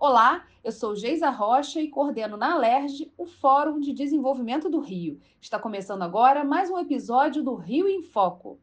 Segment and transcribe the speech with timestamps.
[0.00, 5.20] Olá, eu sou Geisa Rocha e coordeno na Alerj o Fórum de Desenvolvimento do Rio.
[5.40, 8.60] Está começando agora mais um episódio do Rio em Foco.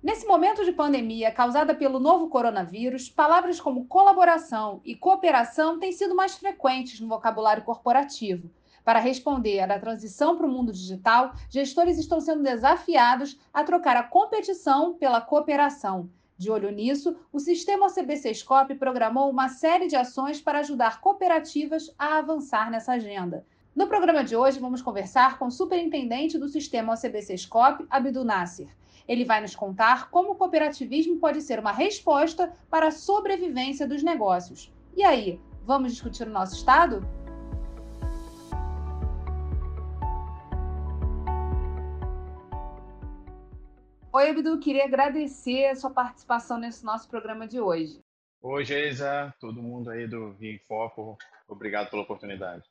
[0.00, 6.14] Nesse momento de pandemia causada pelo novo coronavírus, palavras como colaboração e cooperação têm sido
[6.14, 8.48] mais frequentes no vocabulário corporativo.
[8.88, 14.02] Para responder à transição para o mundo digital, gestores estão sendo desafiados a trocar a
[14.02, 16.08] competição pela cooperação.
[16.38, 21.94] De olho nisso, o sistema OCBC Scope programou uma série de ações para ajudar cooperativas
[21.98, 23.44] a avançar nessa agenda.
[23.76, 28.74] No programa de hoje, vamos conversar com o superintendente do sistema OCBC Scope, Abdul Nasser.
[29.06, 34.02] Ele vai nos contar como o cooperativismo pode ser uma resposta para a sobrevivência dos
[34.02, 34.72] negócios.
[34.96, 37.17] E aí, vamos discutir o nosso estado?
[44.18, 48.00] Oi, Abdu, queria agradecer a sua participação nesse nosso programa de hoje.
[48.42, 51.16] Oi, Geisa, todo mundo aí do Rio em Foco,
[51.46, 52.64] obrigado pela oportunidade.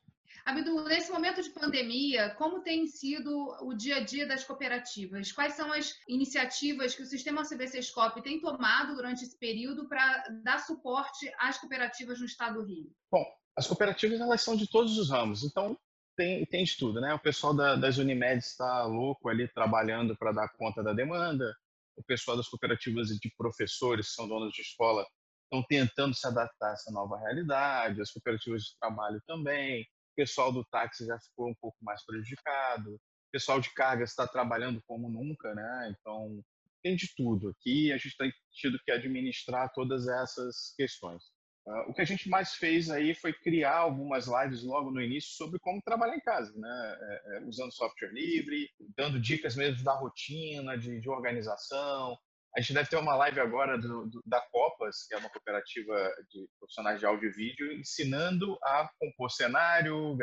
[0.44, 5.32] Abdu, nesse momento de pandemia, como tem sido o dia a dia das cooperativas?
[5.32, 10.24] Quais são as iniciativas que o sistema CBC Scope tem tomado durante esse período para
[10.42, 12.92] dar suporte às cooperativas no estado do Rio?
[13.10, 13.24] Bom,
[13.56, 15.78] as cooperativas elas são de todos os ramos, então
[16.18, 17.14] tem, tem de tudo, né?
[17.14, 21.56] O pessoal da, das Unimed está louco ali trabalhando para dar conta da demanda,
[21.96, 25.06] o pessoal das cooperativas de professores, que são donos de escola,
[25.44, 30.52] estão tentando se adaptar a essa nova realidade, as cooperativas de trabalho também, o pessoal
[30.52, 35.08] do táxi já ficou um pouco mais prejudicado, o pessoal de cargas está trabalhando como
[35.08, 35.94] nunca, né?
[36.00, 36.42] Então,
[36.82, 41.22] tem de tudo aqui, a gente tem tido que administrar todas essas questões.
[41.68, 45.32] Uh, o que a gente mais fez aí foi criar algumas lives logo no início
[45.32, 46.98] sobre como trabalhar em casa, né?
[46.98, 52.16] É, é, usando software livre, dando dicas mesmo da rotina, de, de organização.
[52.56, 56.10] A gente deve ter uma live agora do, do, da Copas, que é uma cooperativa
[56.30, 60.16] de profissionais de áudio e vídeo, ensinando a compor cenário,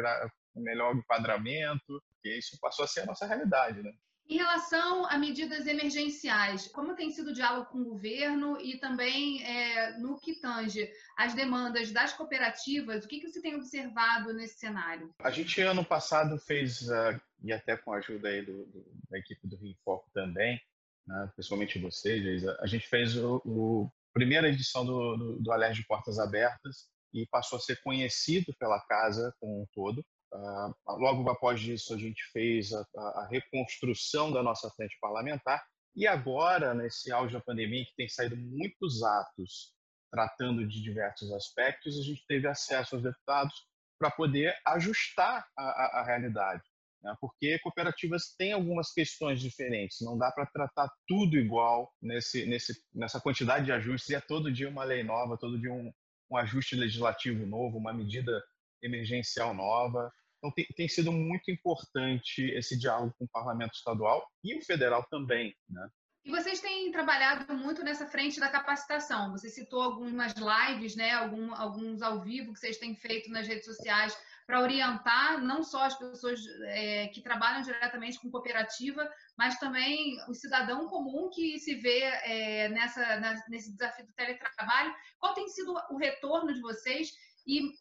[0.56, 3.92] melhor enquadramento, e isso passou a ser a nossa realidade, né?
[4.28, 9.44] Em relação a medidas emergenciais, como tem sido o diálogo com o governo e também
[9.44, 14.58] é, no que tange as demandas das cooperativas, o que, que você tem observado nesse
[14.58, 15.14] cenário?
[15.20, 19.20] A gente, ano passado, fez, uh, e até com a ajuda aí do, do, da
[19.20, 20.60] equipe do Rio Foco também,
[21.06, 26.18] né, principalmente vocês, a gente fez o, o primeira edição do, do, do Alerj Portas
[26.18, 30.04] Abertas e passou a ser conhecido pela casa como um todo.
[30.36, 35.64] Uh, logo após isso, a gente fez a, a, reconstrução da nossa frente parlamentar
[35.96, 39.74] e agora, nesse auge da pandemia, que tem saído muitos atos
[40.12, 43.66] tratando de diversos aspectos, a gente teve acesso aos deputados
[43.98, 46.64] para poder ajustar a, a, a realidade.
[47.02, 47.16] Né?
[47.22, 53.22] Porque cooperativas têm algumas questões diferentes, não dá para tratar tudo igual nesse, nesse, nessa
[53.22, 55.94] quantidade de ajustes, e é todo dia uma lei nova, todo dia um,
[56.30, 58.44] um ajuste legislativo novo, uma medida
[58.82, 60.12] emergencial nova.
[60.46, 65.04] Então, tem, tem, sido muito importante esse diálogo com o parlamento estadual e o federal
[65.10, 65.56] também.
[65.68, 65.88] Né?
[66.24, 69.32] E vocês têm trabalhado muito nessa frente da capacitação.
[69.32, 73.66] Você citou algumas lives, né, Algum, alguns ao vivo que vocês têm feito nas redes
[73.66, 80.16] sociais para orientar não só as pessoas é, que trabalham diretamente com cooperativa, mas também
[80.30, 84.94] o cidadão comum que se vê é, nessa, nesse desafio do teletrabalho.
[85.18, 87.10] Qual tem sido o retorno de vocês?
[87.48, 87.72] E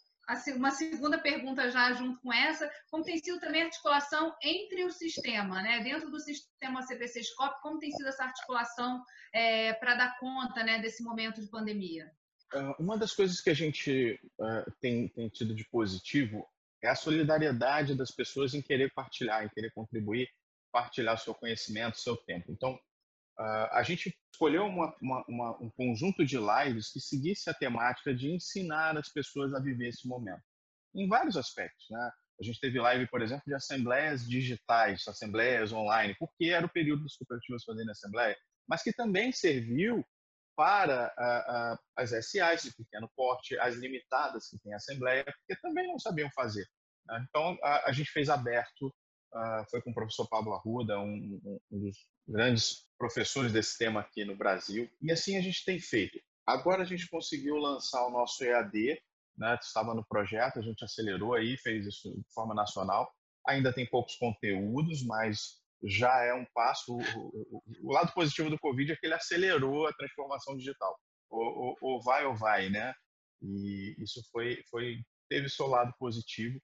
[0.56, 4.90] uma segunda pergunta já junto com essa, como tem sido também a articulação entre o
[4.90, 5.80] sistema, né?
[5.80, 9.02] dentro do sistema CPC Scope, como tem sido essa articulação
[9.32, 12.10] é, para dar conta né, desse momento de pandemia?
[12.54, 16.46] É, uma das coisas que a gente uh, tem, tem tido de positivo
[16.82, 20.28] é a solidariedade das pessoas em querer partilhar, em querer contribuir,
[20.70, 22.52] partilhar seu conhecimento, seu tempo.
[22.52, 22.78] Então,
[23.38, 28.14] Uh, a gente escolheu uma, uma, uma, um conjunto de lives que seguisse a temática
[28.14, 30.42] de ensinar as pessoas a viver esse momento,
[30.94, 31.86] em vários aspectos.
[31.90, 32.10] Né?
[32.40, 37.02] A gente teve live, por exemplo, de assembleias digitais, assembleias online, porque era o período
[37.02, 38.36] das cooperativas fazendo assembleia,
[38.68, 40.04] mas que também serviu
[40.56, 45.86] para uh, uh, as SAs de pequeno porte, as limitadas que têm assembleia, porque também
[45.86, 46.66] não sabiam fazer.
[47.06, 47.26] Né?
[47.28, 48.94] Então, a, a, gente fez aberto,
[49.70, 51.40] foi com o professor Pablo Arruda, um,
[51.70, 51.96] um, dos
[52.26, 54.88] grandes professores desse tema aqui no Brasil.
[55.02, 56.18] E assim a gente tem feito.
[56.46, 59.00] Agora a gente conseguiu lançar o nosso EAD,
[59.36, 59.58] né?
[59.60, 63.10] estava no projeto, a gente acelerou aí, fez isso de forma nacional.
[63.46, 66.96] Ainda tem poucos conteúdos, mas já é um passo.
[66.96, 70.96] O, o, o lado positivo do Covid é que ele acelerou a transformação digital.
[71.28, 72.94] Ou, ou vai ou vai, né?
[73.42, 74.98] E isso foi, foi
[75.28, 76.60] teve seu lado positivo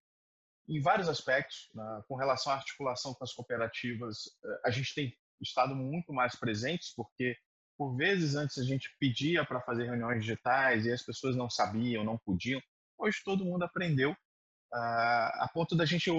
[0.68, 1.68] em vários aspectos.
[1.74, 2.02] Né?
[2.08, 6.92] Com relação à articulação com as cooperativas, eh, a gente tem estado muito mais presentes,
[6.94, 7.36] porque
[7.76, 12.04] por vezes antes a gente pedia para fazer reuniões digitais e as pessoas não sabiam,
[12.04, 12.60] não podiam.
[12.98, 16.10] Hoje todo mundo aprendeu, uh, a ponto da gente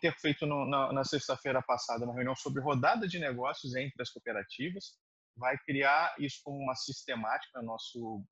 [0.00, 4.08] ter feito no, na, na sexta-feira passada uma reunião sobre rodada de negócios entre as
[4.08, 4.96] cooperativas,
[5.36, 8.24] vai criar isso como uma sistemática no nosso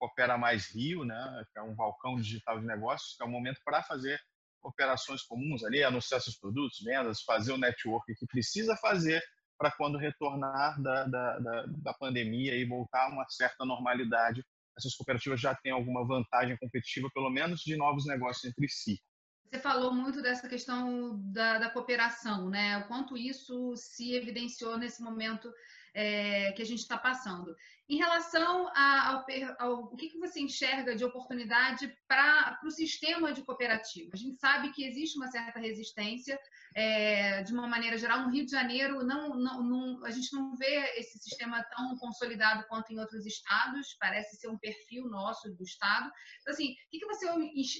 [0.00, 3.60] Opera Mais Rio, né, que é um balcão digital de negócios, que é um momento
[3.64, 4.20] para fazer
[4.62, 9.22] operações comuns ali, anunciar seus produtos, vendas, fazer o network que precisa fazer
[9.58, 14.44] para quando retornar da, da, da, da, pandemia e voltar a uma certa normalidade,
[14.76, 19.00] essas cooperativas já têm alguma vantagem competitiva, pelo menos de novos negócios entre si.
[19.48, 22.78] Você falou muito dessa questão da, da cooperação, né?
[22.78, 25.52] O quanto isso se evidenciou nesse momento
[25.94, 27.54] é, que a gente está passando.
[27.88, 29.26] Em relação a, ao,
[29.58, 34.10] ao, o que, que você enxerga de oportunidade para o sistema de cooperativa?
[34.14, 36.38] A gente sabe que existe uma certa resistência,
[36.74, 38.20] é, de uma maneira geral.
[38.20, 42.66] No Rio de Janeiro, não, não, não, a gente não vê esse sistema tão consolidado
[42.68, 46.10] quanto em outros estados, parece ser um perfil nosso do estado.
[46.40, 47.26] Então, assim, o que, que você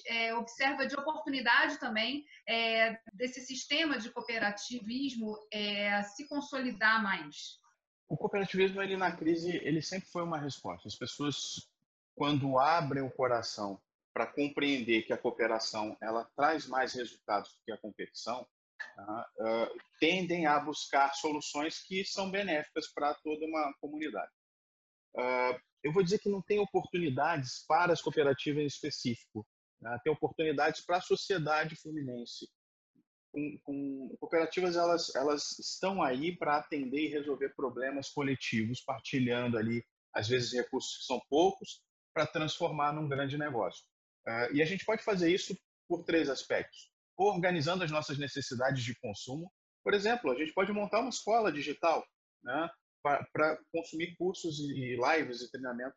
[0.09, 7.62] é, observa de oportunidade também é, desse sistema de cooperativismo é, se consolidar mais?
[8.13, 10.87] O cooperativismo ele na crise ele sempre foi uma resposta.
[10.87, 11.67] As pessoas
[12.15, 13.81] quando abrem o coração
[14.13, 18.47] para compreender que a cooperação ela traz mais resultados do que a competição,
[18.95, 19.31] tá?
[19.39, 24.31] uh, tendem a buscar soluções que são benéficas para toda uma comunidade.
[25.17, 29.47] Uh, eu vou dizer que não tem oportunidades para as cooperativas em específico,
[29.81, 29.99] né?
[30.05, 32.47] tem oportunidades para a sociedade fluminense
[33.33, 39.85] com, com, cooperativas elas elas estão aí para atender e resolver problemas coletivos, partilhando ali
[40.15, 41.83] às vezes recursos que são poucos
[42.15, 43.83] para transformar num grande negócio.
[44.27, 45.57] Uh, e a gente pode fazer isso
[45.89, 49.51] por três aspectos: organizando as nossas necessidades de consumo.
[49.83, 52.07] Por exemplo, a gente pode montar uma escola digital,
[52.45, 52.71] né,
[53.03, 55.97] para consumir cursos e lives e treinamento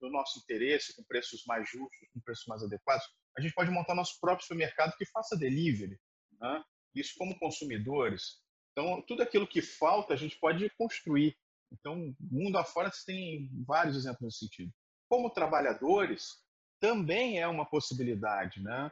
[0.00, 3.04] do nosso interesse, com preços mais justos, com preços mais adequados.
[3.36, 5.98] A gente pode montar nosso próprio supermercado que faça delivery,
[6.44, 6.62] né?
[6.94, 8.42] Isso como consumidores.
[8.72, 11.36] Então, tudo aquilo que falta a gente pode construir.
[11.72, 14.72] Então, mundo afora você tem vários exemplos nesse sentido.
[15.08, 16.42] Como trabalhadores,
[16.80, 18.90] também é uma possibilidade, né?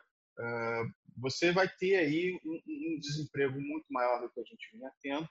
[1.17, 5.29] você vai ter aí um, desemprego muito maior do que a gente vinha tendo.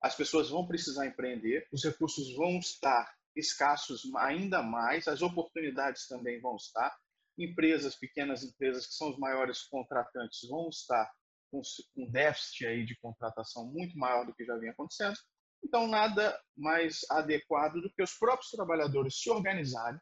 [0.00, 6.40] As pessoas vão precisar empreender, os recursos vão estar escassos ainda mais, as oportunidades também
[6.40, 6.94] vão estar.
[7.38, 11.10] Empresas, pequenas empresas que são os maiores contratantes vão estar
[11.52, 11.60] com
[11.98, 15.14] um déficit aí de contratação muito maior do que já vinha acontecendo.
[15.62, 20.00] Então, nada mais adequado do que os próprios trabalhadores se organizarem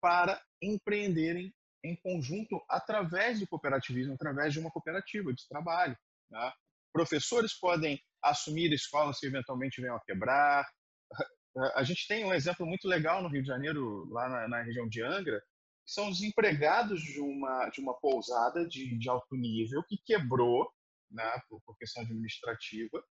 [0.00, 1.52] para empreenderem
[1.84, 5.96] em conjunto através do cooperativismo, através de uma cooperativa de trabalho.
[6.30, 6.52] Né?
[6.92, 10.64] Professores podem assumir escolas que eventualmente venham a quebrar.
[11.74, 14.88] A gente tem um exemplo muito legal no Rio de Janeiro, lá na, na região
[14.88, 15.40] de Angra,
[15.84, 20.72] que são os empregados de uma, de uma pousada de, de alto nível que quebrou
[21.12, 23.02] né, por, questão administrativa,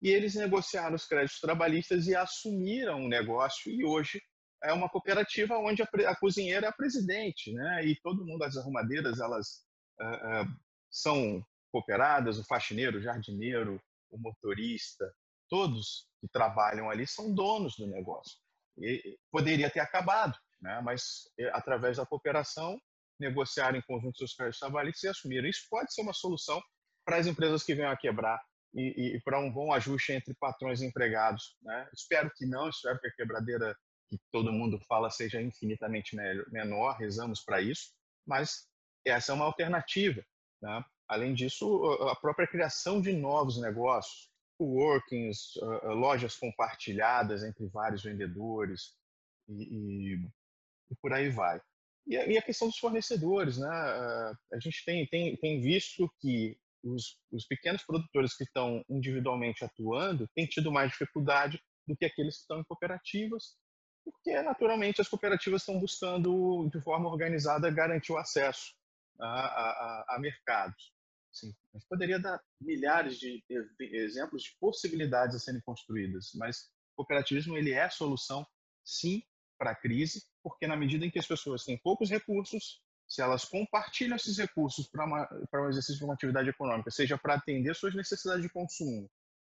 [0.00, 4.20] e eles negociaram os créditos trabalhistas e assumiram o negócio, e hoje
[4.62, 8.56] é uma cooperativa onde a, a cozinheira é a presidente, né, e todo mundo, as
[8.56, 9.64] arrumadeiras, elas
[10.00, 10.56] uh, uh,
[10.90, 13.80] são cooperadas, o faxineiro, o jardineiro,
[14.10, 15.12] o motorista,
[15.48, 18.36] todos que trabalham ali são donos do negócio.
[18.78, 20.80] E poderia ter acabado, né?
[20.82, 22.78] mas através da cooperação
[23.18, 25.48] negociaram em conjunto seus créditos trabalhistas e assumiram.
[25.48, 26.62] Isso pode ser uma solução
[27.08, 28.38] para as empresas que venham a quebrar
[28.74, 31.56] e, e para um bom ajuste entre patrões e empregados.
[31.62, 31.88] Né?
[31.94, 33.74] Espero que não, espero que a quebradeira
[34.10, 36.14] que todo mundo fala seja infinitamente
[36.52, 37.94] menor, rezamos para isso,
[38.26, 38.68] mas
[39.06, 40.22] essa é uma alternativa.
[40.60, 40.84] Né?
[41.08, 48.94] Além disso, a própria criação de novos negócios, coworkings, lojas compartilhadas entre vários vendedores
[49.48, 50.14] e, e,
[50.90, 51.58] e por aí vai.
[52.06, 53.68] E a, questão dos fornecedores, né?
[53.68, 56.58] A gente tem, tem, tem visto que
[56.94, 62.36] os, os pequenos produtores que estão individualmente atuando têm tido mais dificuldade do que aqueles
[62.36, 63.56] que estão em cooperativas,
[64.04, 68.74] porque naturalmente as cooperativas estão buscando de forma organizada garantir o acesso
[69.20, 70.92] a, a, a mercados.
[71.32, 73.42] Sim, a gente poderia dar milhares de
[73.80, 78.46] exemplos de possibilidades a serem construídas, mas o cooperativismo ele é a solução,
[78.84, 79.22] sim,
[79.58, 83.44] para a crise, porque na medida em que as pessoas têm poucos recursos, se elas
[83.44, 88.42] compartilham esses recursos para o exercício de uma atividade econômica, seja para atender suas necessidades
[88.42, 89.10] de consumo,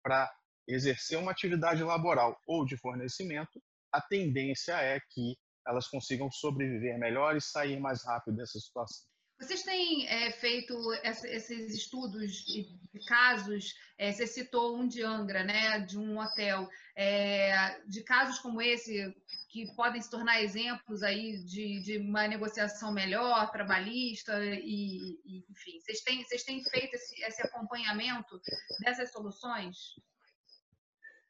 [0.03, 0.33] para
[0.69, 3.61] exercer uma atividade laboral ou de fornecimento,
[3.93, 9.11] a tendência é que elas consigam sobreviver melhor e sair mais rápido dessa situação.
[9.41, 13.75] Vocês têm é, feito esses estudos de casos?
[13.97, 19.15] É, você citou um de Angra, né, de um hotel, é, de casos como esse
[19.51, 25.81] que podem se tornar exemplos aí de, de uma negociação melhor, trabalhista e, e, enfim.
[25.81, 28.41] Vocês têm, vocês têm feito esse, esse acompanhamento
[28.81, 29.77] dessas soluções?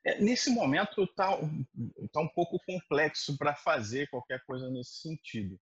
[0.04, 1.30] É, nesse momento está
[2.12, 5.58] tá um pouco complexo para fazer qualquer coisa nesse sentido.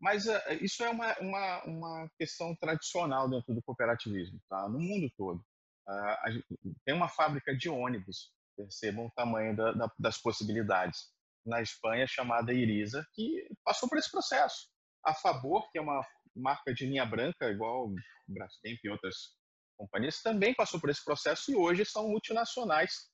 [0.00, 4.68] Mas uh, isso é uma, uma, uma questão tradicional dentro do cooperativismo, tá?
[4.68, 5.44] no mundo todo.
[5.86, 6.46] Uh, gente,
[6.84, 11.12] tem uma fábrica de ônibus, percebam o tamanho da, da, das possibilidades,
[11.50, 14.68] na Espanha chamada Irisa, que passou por esse processo.
[15.04, 16.02] A Favor, que é uma
[16.34, 17.92] marca de linha branca, igual
[18.28, 19.34] Brastemp e outras
[19.76, 23.10] companhias, também passou por esse processo e hoje são multinacionais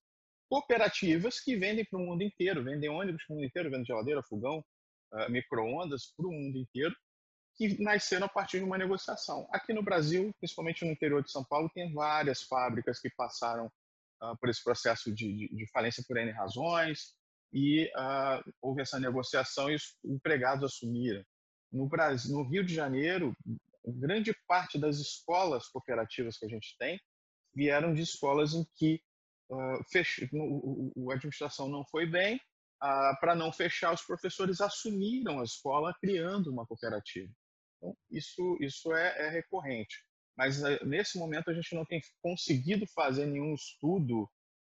[0.48, 4.22] cooperativas que vendem para o mundo inteiro, vendem ônibus para o mundo inteiro, vendem geladeira,
[4.22, 4.64] fogão,
[5.12, 6.94] uh, micro-ondas para o mundo inteiro,
[7.56, 9.48] que nasceram a partir de uma negociação.
[9.50, 13.66] Aqui no Brasil, principalmente no interior de São Paulo, tem várias fábricas que passaram
[14.22, 17.15] uh, por esse processo de, de, de, falência por N razões,
[17.52, 21.24] e uh, houve essa negociação e os empregados assumiram.
[21.72, 23.36] No, Brasil, no Rio de Janeiro,
[23.84, 27.00] grande parte das escolas cooperativas que a gente tem
[27.54, 29.00] vieram de escolas em que
[29.50, 30.28] uh, fech...
[31.10, 32.40] a administração não foi bem,
[32.80, 37.32] ah, para não fechar, os professores assumiram a escola criando uma cooperativa.
[37.76, 40.04] Então, isso, isso é, é recorrente.
[40.36, 44.28] Mas eh, nesse momento a gente não tem conseguido fazer nenhum estudo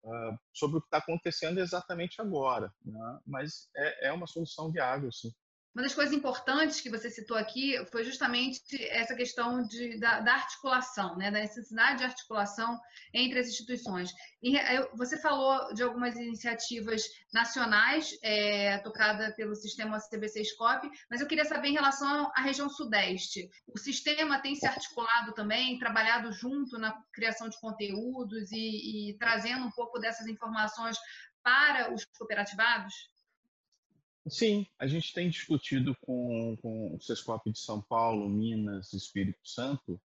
[0.04, 2.72] uh, sobre o que está acontecendo exatamente agora.
[2.84, 3.18] Né?
[3.26, 5.32] Mas é, é uma solução viável, sim.
[5.72, 10.34] Uma das coisas importantes que você citou aqui foi justamente essa questão de, da, da,
[10.34, 11.30] articulação, né?
[11.30, 12.76] da necessidade de articulação
[13.14, 14.12] entre as instituições.
[14.42, 14.56] E
[14.96, 21.44] você falou de algumas iniciativas nacionais é, tocada pelo sistema CBC Scope, mas eu queria
[21.44, 23.48] saber em relação à região sudeste.
[23.68, 29.66] O sistema tem se articulado também, trabalhado junto na criação de conteúdos e, e trazendo
[29.66, 30.98] um pouco dessas informações
[31.44, 33.08] para os cooperativados?
[34.28, 40.00] Sim, a gente tem discutido com, com o Sescop de São Paulo, Minas, Espírito Santo,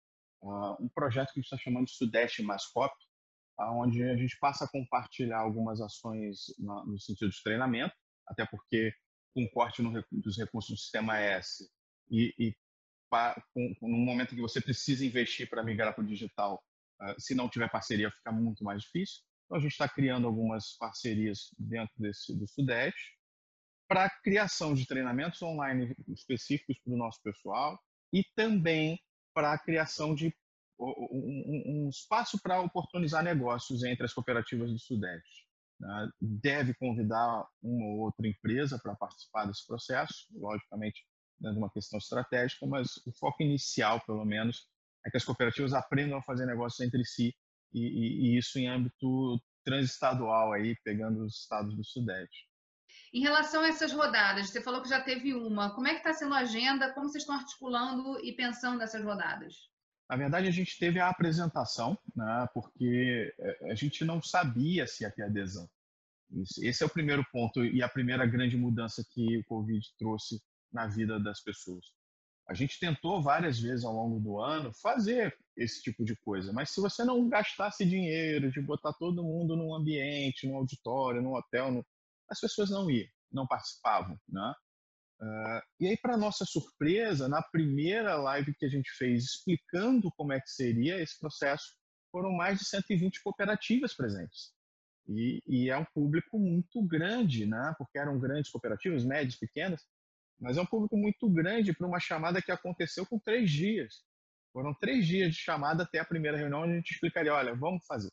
[0.42, 2.94] uh, um projeto que a gente está chamando de Sudeste Mascop,
[3.60, 7.94] onde a gente passa a compartilhar algumas ações no sentido de treinamento,
[8.28, 8.94] até porque
[9.34, 11.70] com corte no, dos recursos do sistema S
[12.10, 12.56] e, e
[13.10, 16.62] pa, com, no momento que você precisa investir para migrar para o digital,
[17.02, 19.22] uh, se não tiver parceria, fica muito mais difícil.
[19.46, 23.21] Então, a gente está criando algumas parcerias dentro desse, do Sudeste,
[23.92, 27.78] para criação de treinamentos online específicos para o nosso pessoal
[28.14, 28.98] e também
[29.34, 30.34] para a criação de
[30.80, 35.46] um, um espaço para oportunizar negócios entre as cooperativas do Sudeste.
[35.78, 36.10] Né?
[36.22, 41.06] Deve convidar uma ou outra empresa para participar desse processo, logicamente,
[41.38, 44.70] de uma questão estratégica, mas o foco inicial, pelo menos,
[45.06, 47.36] é que as cooperativas aprendam a fazer negócios entre si
[47.74, 52.51] e, e, e isso em âmbito transestadual, aí, pegando os estados do Sudeste.
[53.14, 55.76] Em relação a essas rodadas, você falou que já teve uma.
[55.76, 56.94] Como é que está sendo a agenda?
[56.94, 59.70] Como vocês estão articulando e pensando nessas rodadas?
[60.10, 65.04] Na verdade, a gente teve a apresentação, né, porque é, a gente não sabia se
[65.04, 65.70] ia ter adesão.
[66.62, 70.42] Esse é o primeiro ponto e a primeira grande mudança que o Covid trouxe
[70.72, 71.86] na vida das pessoas.
[72.48, 76.72] A gente tentou várias vezes ao longo do ano fazer esse tipo de coisa, mas
[76.72, 81.72] se você não gastasse dinheiro de botar todo mundo num ambiente, num auditório, num hotel,
[81.72, 81.86] no,
[82.32, 84.54] as pessoas não iam, não participavam, né?
[85.22, 90.34] Uh, e aí, para nossa surpresa, na primeira live que a gente fez explicando como
[90.34, 91.76] é que seria esse processo,
[92.12, 94.52] foram mais de 120 cooperativas presentes.
[95.08, 97.74] E, e é um público muito grande, né?
[97.78, 99.86] porque eram grandes cooperativas, médias, pequenas,
[100.40, 104.04] mas é um público muito grande para uma chamada que aconteceu com três dias.
[104.52, 107.86] Foram três dias de chamada até a primeira reunião, onde a gente explicaria, olha, vamos
[107.86, 108.10] fazer.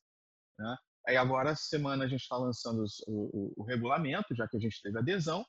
[0.58, 0.76] Né?
[1.08, 4.82] Aí agora, semana, a gente está lançando os, o, o, regulamento, já que a gente
[4.82, 5.42] teve adesão,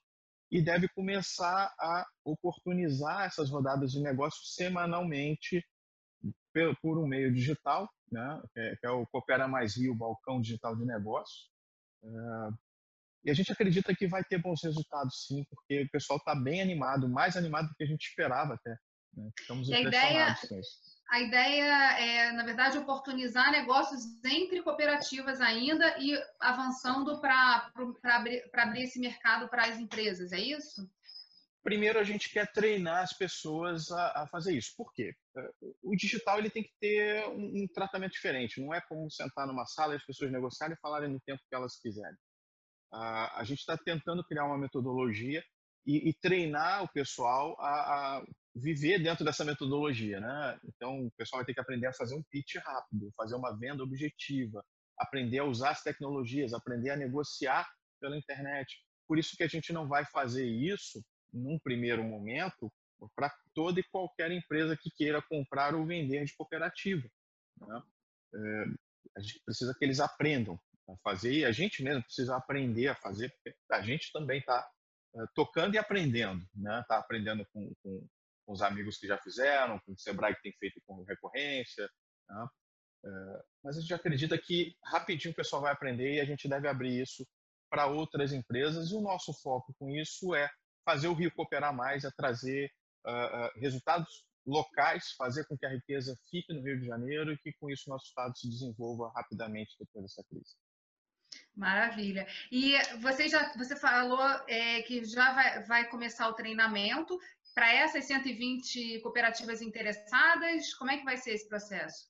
[0.50, 5.62] e deve começar a oportunizar essas rodadas de negócio semanalmente
[6.82, 8.42] por, um meio digital, né?
[8.54, 11.50] que, é, que é o Coopera Mais Rio, balcão digital de negócio.
[12.06, 12.50] É,
[13.26, 16.62] e a gente acredita que vai ter bons resultados, sim, porque o pessoal está bem
[16.62, 18.78] animado, mais animado do que a gente esperava até.
[19.14, 19.30] Né?
[19.38, 20.62] Estamos impressionados ideia...
[21.10, 27.72] a ideia é, na verdade, oportunizar negócios entre cooperativas ainda e avançando para
[28.04, 30.88] abrir, abrir esse mercado para as empresas, é isso?
[31.64, 34.74] Primeiro, a gente quer treinar as pessoas a, a, fazer isso.
[34.78, 35.14] Por quê?
[35.36, 35.50] É,
[35.82, 38.62] o digital ele tem que ter um, um, tratamento diferente.
[38.62, 41.56] Não é como sentar numa sala e as pessoas negociarem e falarem no tempo que
[41.56, 42.18] elas quiserem.
[42.92, 45.44] A gente está tentando criar uma metodologia
[45.86, 48.26] e, e treinar o pessoal a, a
[48.56, 50.60] viver dentro dessa metodologia, né?
[50.66, 53.84] Então, o pessoal vai ter que aprender a fazer um pitch rápido, fazer uma venda
[53.84, 54.64] objetiva,
[54.98, 57.68] aprender a usar as tecnologias, aprender a negociar
[58.00, 58.78] pela internet.
[59.08, 62.72] Por isso que a gente não vai fazer isso num primeiro momento
[63.16, 67.08] para toda e qualquer empresa que queira comprar ou vender de cooperativa.
[67.62, 67.84] Né?
[68.36, 68.66] É,
[69.18, 72.96] a gente precisa que eles aprendam a fazer e a gente mesmo precisa aprender a
[72.96, 74.68] fazer, porque a gente também está
[75.16, 76.82] é, tocando e aprendendo, né?
[76.82, 78.08] Está aprendendo com, com,
[78.50, 81.88] com, os amigos que já fizeram, com o Sebrae que tem feito com recorrência,
[82.28, 82.48] né?
[83.06, 86.68] é, mas a gente acredita que rapidinho o pessoal vai aprender e a gente deve
[86.68, 87.26] abrir isso
[87.70, 90.50] para outras empresas e o nosso foco com isso é
[90.84, 92.72] fazer o Rio cooperar mais, é trazer
[93.06, 97.54] uh, resultados locais, fazer com que a riqueza fique no Rio de Janeiro e que
[97.60, 100.56] com isso nosso estado se desenvolva rapidamente depois dessa crise.
[101.56, 102.26] Maravilha.
[102.52, 107.20] E você já você falou é, que já vai, vai começar o treinamento
[107.60, 110.74] para essas 120 cooperativas interessadas.
[110.76, 112.08] Como é que vai ser esse processo?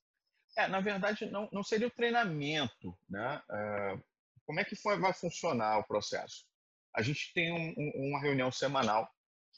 [0.56, 3.42] É, na verdade, não, não seria o treinamento, né?
[3.50, 4.00] Uh,
[4.46, 6.44] como é que foi, vai funcionar o processo?
[6.94, 9.10] A gente tem um, um, uma reunião semanal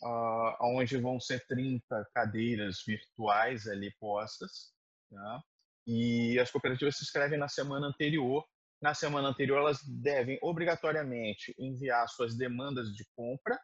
[0.02, 4.72] uh, onde vão ser 30 cadeiras virtuais ali postas,
[5.10, 5.40] né?
[5.86, 8.42] e as cooperativas se inscrevem na semana anterior.
[8.80, 13.60] Na semana anterior, elas devem obrigatoriamente enviar suas demandas de compra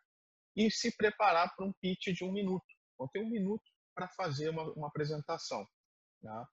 [0.59, 2.67] e se preparar para um pitch de um minuto.
[2.99, 3.63] Vão ter um minuto
[3.95, 5.65] para fazer uma, uma apresentação.
[6.21, 6.45] Né?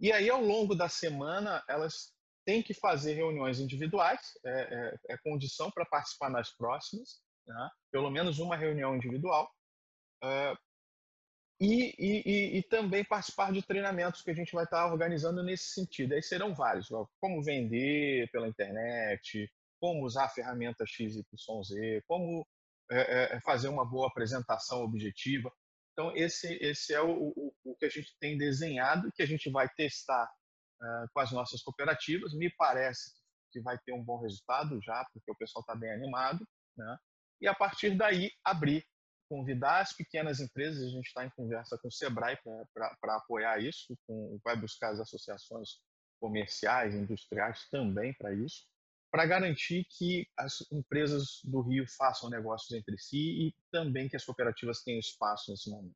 [0.00, 2.12] E aí, ao longo da semana, elas
[2.44, 7.70] têm que fazer reuniões individuais, é, é, é condição para participar nas próximas, né?
[7.92, 9.48] pelo menos uma reunião individual,
[10.24, 10.58] uh,
[11.60, 16.12] e, e, e, também participar de treinamentos que a gente vai estar organizando nesse sentido.
[16.12, 16.88] Aí serão vários,
[17.20, 19.48] como vender pela internet,
[19.80, 21.22] como usar a ferramenta XYZ,
[22.08, 22.44] como
[22.90, 25.52] é, é, fazer uma boa apresentação objetiva.
[25.92, 29.50] Então, esse, esse é o, o, o, que a gente tem desenhado, que a gente
[29.50, 32.34] vai testar uh, com as nossas cooperativas.
[32.34, 33.12] Me parece
[33.52, 36.44] que vai ter um bom resultado já, porque o pessoal está bem animado.
[36.76, 36.98] Né?
[37.40, 38.84] e a partir daí abrir,
[39.28, 42.38] convidar as pequenas empresas, a gente está em conversa com o Sebrae
[42.74, 45.78] para apoiar isso, com, vai buscar as associações
[46.20, 48.66] comerciais, industriais também para isso,
[49.14, 54.24] para garantir que as empresas do Rio façam negócios entre si e também que as
[54.24, 55.94] cooperativas tenham espaço nesse momento.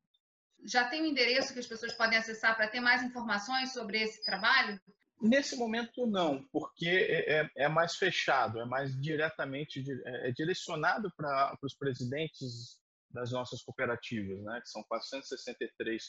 [0.65, 4.23] Já tem um endereço que as pessoas podem acessar para ter mais informações sobre esse
[4.23, 4.79] trabalho?
[5.21, 11.11] Nesse momento, não, porque é, é, é mais fechado, é mais diretamente é, é direcionado
[11.17, 12.79] para os presidentes
[13.11, 16.03] das nossas cooperativas, né, que são 463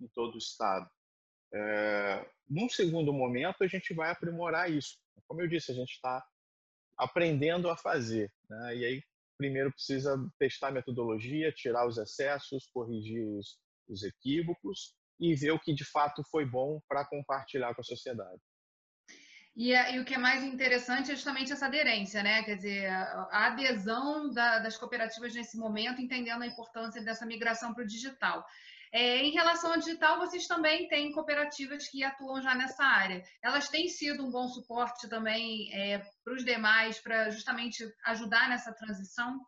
[0.00, 0.88] em todo o estado.
[1.52, 4.96] É, num segundo momento, a gente vai aprimorar isso.
[5.26, 6.24] Como eu disse, a gente está
[7.02, 8.30] aprendendo a fazer.
[8.48, 9.02] Né, e aí,
[9.36, 15.58] primeiro precisa testar a metodologia, tirar os excessos, corrigir os, os equívocos e ver o
[15.58, 18.40] que de fato foi bom para compartilhar com a sociedade.
[19.54, 22.42] E, e, o que é mais interessante é justamente essa aderência, né?
[22.42, 27.84] Quer dizer, a adesão da, das cooperativas nesse momento, entendendo a importância dessa migração para
[27.84, 28.46] o digital.
[28.92, 33.24] É, em relação ao digital, vocês também têm cooperativas que atuam já nessa área.
[33.42, 38.70] Elas têm sido um bom suporte também é, para os demais, para justamente ajudar nessa
[38.70, 39.40] transição?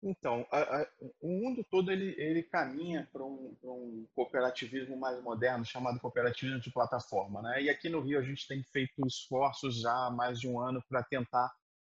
[0.00, 0.86] Então, a, a,
[1.20, 6.70] o mundo todo ele, ele caminha para um, um, cooperativismo mais moderno, chamado cooperativismo de
[6.70, 7.40] plataforma.
[7.40, 7.62] Né?
[7.62, 10.84] E aqui no Rio a gente tem feito esforços já há mais de um ano
[10.88, 11.50] para tentar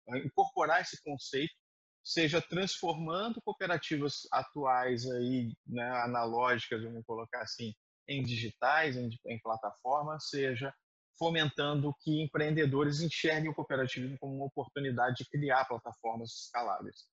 [0.09, 1.53] eh, incorporar esse conceito,
[2.09, 7.71] seja transformando cooperativas atuais aí, né, analógicas, vamos colocar assim,
[8.07, 10.73] em digitais, em, em plataformas, seja
[11.19, 17.05] fomentando que empreendedores enxerguem o cooperativismo como uma oportunidade de criar plataformas escaláveis.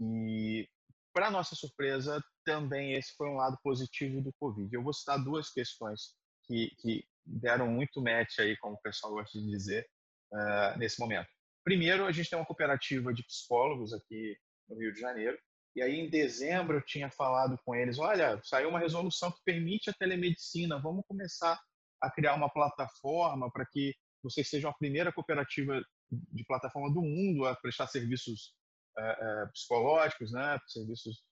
[0.00, 0.66] E,
[1.12, 4.74] para nossa surpresa, também esse foi um lado positivo do Covid.
[4.74, 6.14] Eu vou citar duas questões
[6.46, 9.86] que, que deram muito match aí, como o pessoal gosta de dizer,
[10.32, 11.28] uh, nesse momento.
[11.64, 14.36] Primeiro, a gente tem uma cooperativa de psicólogos aqui
[14.68, 15.38] no Rio de Janeiro,
[15.74, 19.88] e aí, em dezembro, eu tinha falado com eles: olha, saiu uma resolução que permite
[19.88, 21.60] a telemedicina, vamos começar
[22.00, 27.46] a criar uma plataforma para que vocês sejam a primeira cooperativa de plataforma do mundo
[27.46, 28.52] a prestar serviços
[28.98, 31.22] é, psicológicos, né, serviços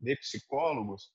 [0.00, 1.12] de psicólogos.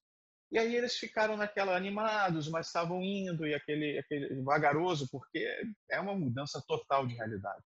[0.51, 5.45] E aí eles ficaram naquela animados, mas estavam indo e aquele, aquele vagaroso, porque
[5.89, 7.63] é uma mudança total de realidade.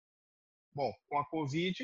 [0.76, 1.74] Bom, com a Covid,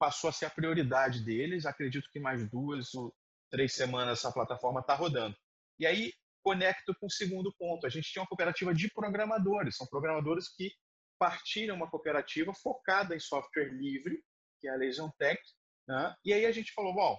[0.00, 1.64] passou a ser a prioridade deles.
[1.64, 3.14] Acredito que mais duas ou
[3.52, 5.36] três semanas essa plataforma está rodando.
[5.78, 6.12] E aí
[6.42, 7.86] conecto com o segundo ponto.
[7.86, 9.76] A gente tinha uma cooperativa de programadores.
[9.76, 10.72] São programadores que
[11.20, 14.20] partiram uma cooperativa focada em software livre
[14.60, 15.40] que é a Legion Tech.
[15.86, 16.16] Né?
[16.24, 17.16] E aí a gente falou, bom,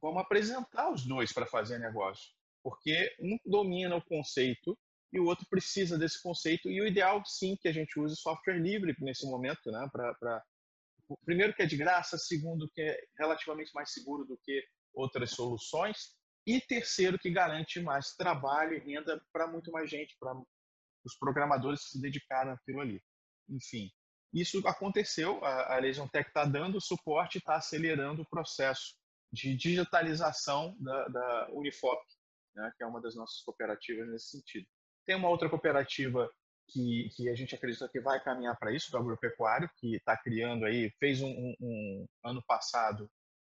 [0.00, 4.74] vamos apresentar os dois para fazer negócio, porque um domina o conceito
[5.12, 8.58] e o outro precisa desse conceito e o ideal sim que a gente use software
[8.58, 10.44] livre nesse momento, né, para
[11.24, 16.14] primeiro que é de graça, segundo que é relativamente mais seguro do que outras soluções
[16.46, 20.34] e terceiro que garante mais trabalho e renda para muito mais gente, para
[21.04, 23.02] os programadores que se dedicaram àquilo ali.
[23.48, 23.90] Enfim,
[24.32, 28.94] isso aconteceu, a, a Legion Tech está dando suporte, está acelerando o processo
[29.32, 32.00] de digitalização da, da Unifop,
[32.54, 34.66] né, que é uma das nossas cooperativas nesse sentido.
[35.08, 36.30] Tem uma outra cooperativa
[36.66, 40.66] que, que a gente acredita que vai caminhar para isso, do agropecuário, que está criando
[40.66, 43.10] aí, fez um, um, um, ano passado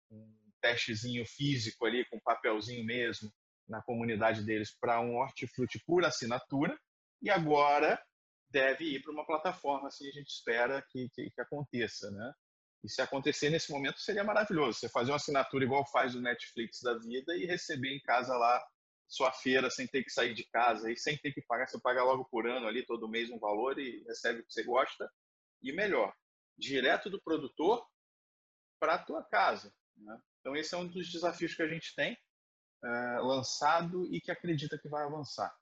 [0.10, 3.32] um testezinho físico ali, com papelzinho mesmo,
[3.70, 6.76] na comunidade deles, para um hortifruti por assinatura,
[7.22, 8.04] e agora
[8.50, 12.34] deve ir para uma plataforma, assim a gente espera que, que, que, aconteça, né?
[12.84, 16.82] E se acontecer nesse momento seria maravilhoso, você fazer uma assinatura igual faz o Netflix
[16.82, 18.60] da vida e receber em casa lá
[19.08, 22.04] sua feira sem ter que sair de casa e sem ter que pagar, você paga
[22.04, 25.12] logo por ano ali todo mês um valor e recebe o que você gosta
[25.62, 26.14] e melhor,
[26.58, 27.86] direto do produtor
[28.80, 29.74] para a tua casa.
[29.96, 30.20] Né?
[30.40, 32.18] Então esse é um dos desafios que a gente tem
[32.84, 32.90] é,
[33.20, 35.56] lançado e que acredita que vai avançar.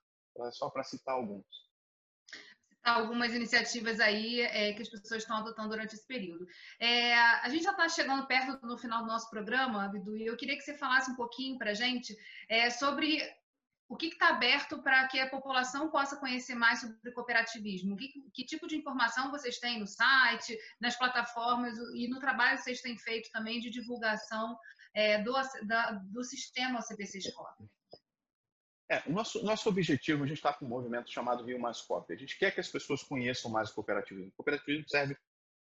[0.52, 1.46] Só para citar alguns
[2.84, 6.46] algumas iniciativas aí é, que as pessoas estão adotando durante esse período.
[6.80, 10.36] É, a gente já está chegando perto do final do nosso programa, Abdu, e eu
[10.36, 12.16] queria que você falasse um pouquinho para a gente
[12.48, 13.20] é, sobre
[13.88, 17.94] o que está aberto para que a população possa conhecer mais sobre cooperativismo?
[17.94, 22.64] Que, que, tipo de informação vocês têm no site, nas plataformas e no trabalho que
[22.64, 24.56] vocês têm feito também de divulgação
[24.94, 25.32] é, do,
[25.66, 27.68] da, do sistema CPC Scope?
[28.92, 32.12] É, o nosso, nosso objetivo, a gente está com um movimento chamado Rio Mais Copy.
[32.12, 34.28] A gente quer que as pessoas conheçam mais o cooperativismo.
[34.28, 35.16] O cooperativismo serve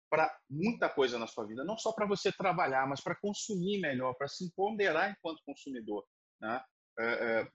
[0.09, 4.13] para muita coisa na sua vida, não só para você trabalhar, mas para consumir melhor,
[4.13, 6.05] para se empoderar enquanto consumidor.
[6.39, 6.63] Né?
[6.97, 7.03] É,
[7.41, 7.51] é,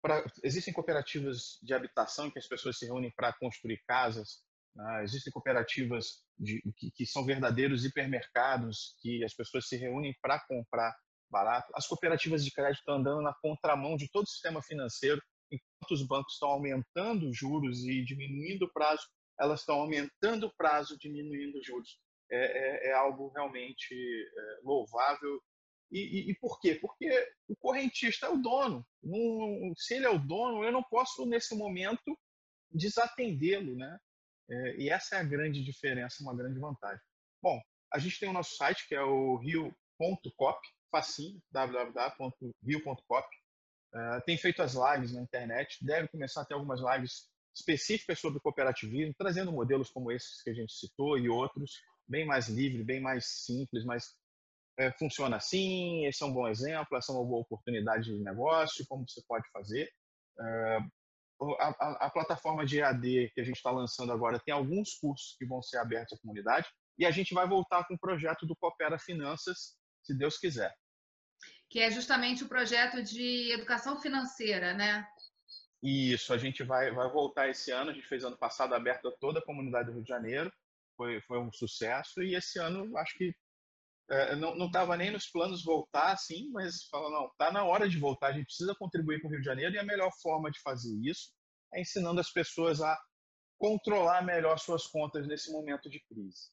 [0.00, 4.42] pra, existem cooperativas de habitação que as pessoas se reúnem para construir casas,
[4.74, 5.04] né?
[5.04, 10.96] existem cooperativas de, que, que, são verdadeiros hipermercados, que as pessoas se reúnem para comprar
[11.34, 11.72] barato.
[11.74, 15.20] As cooperativas de crédito estão andando na contramão de todo o sistema financeiro,
[15.50, 19.02] enquanto os bancos estão aumentando os juros e diminuindo o prazo,
[19.38, 21.98] elas estão aumentando o prazo, diminuindo os juros.
[22.30, 25.42] É, é, é algo realmente é, louvável.
[25.90, 26.76] E, e, e, por quê?
[26.76, 27.10] Porque
[27.48, 28.86] o correntista é o dono.
[29.76, 32.16] Se ele é o dono, eu não posso, nesse momento,
[32.70, 33.76] desatendê-lo.
[33.76, 33.98] Né?
[34.48, 37.04] É, e essa é a grande diferença, uma grande vantagem.
[37.42, 37.60] Bom,
[37.92, 40.60] a gente tem o nosso site, que é o rio.cop,
[40.94, 43.28] facinho, www.rio.cop.
[43.92, 48.20] Uh, eh, tem feito as lives na internet, deve começar a ter algumas lives específicas
[48.20, 52.84] sobre cooperativismo, trazendo modelos como esses que a gente citou e outros, bem mais livre,
[52.84, 54.04] bem mais simples, mas
[54.78, 58.84] é, funciona assim, esse é um bom exemplo, essa é uma boa oportunidade de negócio,
[58.88, 59.88] como você pode fazer.
[60.40, 60.78] É,
[61.58, 65.36] a, a, a, plataforma de EAD que a gente está lançando agora tem alguns cursos
[65.36, 68.56] que vão ser abertos à comunidade e a gente vai voltar com o projeto do
[68.56, 70.72] Coopera Finanças, se Deus quiser
[71.74, 75.04] que é justamente o projeto de educação financeira, né?
[75.82, 79.16] Isso, a gente vai, vai voltar esse ano, a gente fez ano passado aberto a
[79.18, 80.52] toda a comunidade do Rio de Janeiro,
[80.96, 83.34] foi, foi um sucesso, e esse ano acho que
[84.08, 87.98] é, não estava nem nos planos voltar assim, mas fala, não, está na hora de
[87.98, 90.60] voltar, a gente precisa contribuir com o Rio de Janeiro, e a melhor forma de
[90.60, 91.32] fazer isso
[91.74, 92.96] é ensinando as pessoas a
[93.58, 96.52] controlar melhor suas contas nesse momento de crise.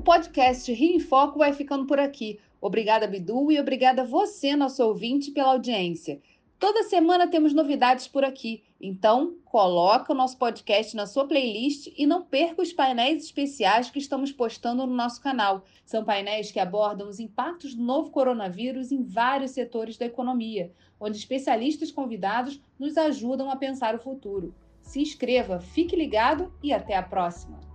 [0.00, 2.38] Podcast Rio em Foco vai ficando por aqui.
[2.60, 6.20] Obrigada, Bidu, e obrigada a você, nosso ouvinte, pela audiência.
[6.58, 12.04] Toda semana temos novidades por aqui, então coloca o nosso podcast na sua playlist e
[12.04, 15.64] não perca os painéis especiais que estamos postando no nosso canal.
[15.84, 21.16] São painéis que abordam os impactos do novo coronavírus em vários setores da economia, onde
[21.16, 24.52] especialistas convidados nos ajudam a pensar o futuro.
[24.82, 27.67] Se inscreva, fique ligado e até a próxima!